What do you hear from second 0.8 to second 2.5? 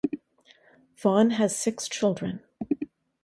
Vaughn has six children.